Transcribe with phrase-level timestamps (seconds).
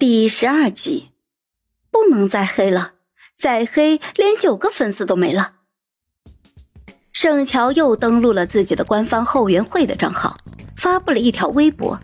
[0.00, 1.08] 第十二集，
[1.90, 2.92] 不能再黑了，
[3.36, 5.54] 再黑连九个粉丝都没了。
[7.12, 10.36] 盛乔又登录了自己的官方后援会的账号，
[10.76, 11.98] 发布了一条微博：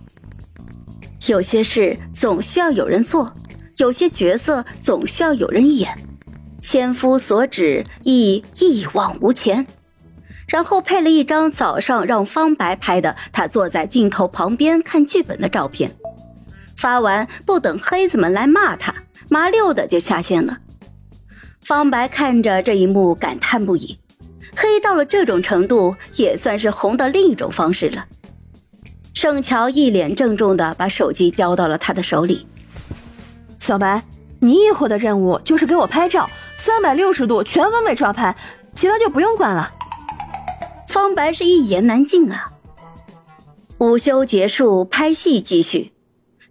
[1.29, 3.33] 有些事总需要有人做，
[3.77, 5.97] 有些角色总需要有人演，
[6.61, 9.65] 千夫所指，亦一往无前。
[10.49, 15.97] 然后配了一张早上让方白拍的他坐在镜头旁边看剧本的照片。
[16.77, 18.95] 发完不等黑子们来骂他，
[19.29, 20.59] 麻溜的就下线了。
[21.63, 23.99] 方白看着这一幕感叹不已，
[24.55, 28.05] 黑到了这种程度也算是红的另一种方式了。
[29.15, 32.47] 盛乔一脸郑重的把手机交到了他的手里。
[33.59, 34.03] 小白，
[34.41, 38.37] 你以后的任务就是给我拍照，三百六十度全方位抓拍，
[38.75, 39.73] 其他就不用管了。
[40.89, 42.51] 方白是一言难尽啊。
[43.79, 45.94] 午休结束，拍戏继续。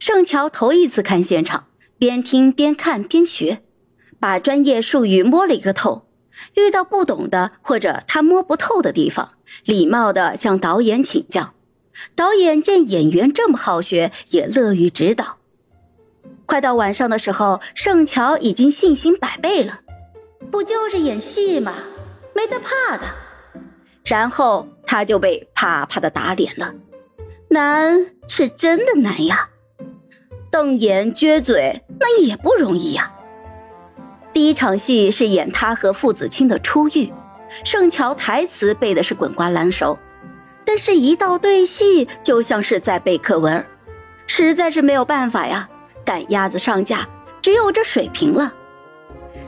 [0.06, 1.68] 盛乔头一次看现场，
[1.98, 3.64] 边听边看边学，
[4.20, 6.10] 把专业术语摸了一个透。
[6.56, 11.54] 遇到不懂的或者他摸不透的地方，礼貌的向导演请教。
[12.16, 15.38] 导演见演员这么好学，也乐于指导。
[16.46, 19.80] 快到晚上的时候，盛乔已经信心百倍了，
[20.52, 21.76] 不就是演戏吗？
[22.36, 23.06] 没得怕的。
[24.04, 26.76] 然后他就被啪啪的打脸了，
[27.48, 29.48] 难是真的难呀。
[30.54, 33.12] 瞪眼撅嘴，那也不容易呀。
[34.32, 37.12] 第一场戏是演他和傅子清的初遇，
[37.64, 39.98] 盛乔台词背的是滚瓜烂熟，
[40.64, 43.66] 但是一到对戏，就像是在背课文，
[44.28, 45.68] 实在是没有办法呀。
[46.06, 47.10] 赶鸭子上架，
[47.42, 48.54] 只有这水平了。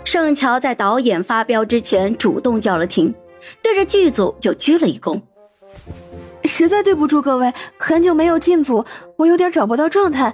[0.03, 3.14] 盛乔在导演发飙之前主动叫了停，
[3.62, 5.22] 对着剧组就鞠了一躬，
[6.45, 8.84] 实在对不住各位，很久没有进组，
[9.17, 10.34] 我有点找不到状态。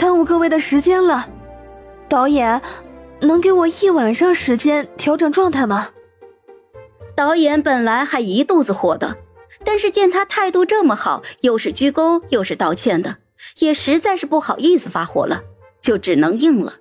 [0.00, 1.28] 耽误各位的时间了，
[2.08, 2.62] 导演，
[3.20, 5.90] 能给我一晚上时间调整状态吗？
[7.14, 9.18] 导演本来还一肚子火的，
[9.62, 13.18] 但是见他态度这么好，又是鞠躬又是道歉的，
[13.58, 15.42] 也实在是不好意思发火了，
[15.82, 16.76] 就只能应了。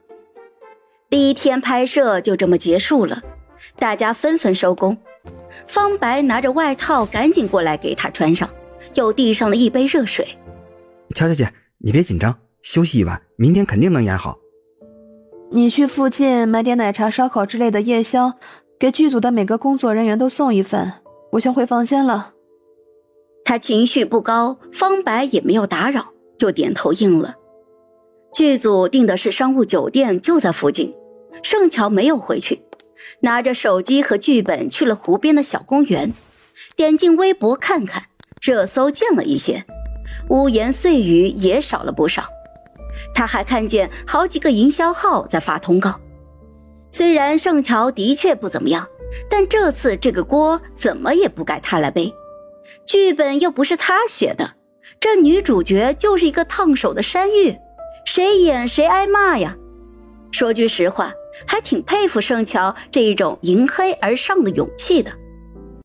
[1.10, 3.22] 第一天拍摄就这么结束了，
[3.78, 4.96] 大家纷纷收工。
[5.68, 8.50] 方白拿着外套赶紧过来给他穿上，
[8.94, 10.26] 又递上了一杯热水。
[11.14, 12.34] 乔小姐，你别紧张。
[12.62, 14.38] 休息一晚，明天肯定能演好。
[15.52, 18.34] 你去附近买点奶茶、烧烤之类的夜宵，
[18.80, 20.94] 给剧组的每个工作人员都送一份。
[21.32, 22.34] 我先回房间了。
[23.44, 27.36] 他情绪不高，方白也没有打扰，就点头应了。
[28.32, 30.94] 剧组订的是商务酒店，就在附近。
[31.42, 32.62] 盛乔没有回去，
[33.22, 36.14] 拿着手机和剧本去了湖边的小公园，
[36.76, 38.04] 点进微博看看，
[38.42, 39.66] 热搜降了一些，
[40.30, 42.26] 污言碎语也少了不少。
[43.20, 46.00] 他还看见好几个营销号在发通告。
[46.90, 48.88] 虽然盛乔的确不怎么样，
[49.30, 52.14] 但这次这个锅怎么也不该他来背。
[52.86, 54.54] 剧本又不是他写的，
[55.02, 57.58] 这女主角就是一个烫手的山芋，
[58.06, 59.54] 谁演谁挨骂呀。
[60.32, 61.12] 说句实话，
[61.46, 65.12] 还挺佩服盛乔这一种迎黑而上的勇气的。